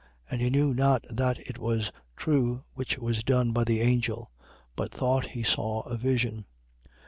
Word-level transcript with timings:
And 0.31 0.41
he 0.41 0.49
knew 0.49 0.73
not 0.73 1.03
that 1.11 1.37
it 1.41 1.59
was 1.59 1.91
true 2.17 2.63
which 2.73 2.97
was 2.97 3.21
done 3.21 3.51
by 3.51 3.63
the 3.65 3.81
angel: 3.81 4.31
but 4.75 4.91
thought 4.91 5.25
he 5.25 5.43
saw 5.43 5.81
a 5.81 5.95
vision. 5.95 6.45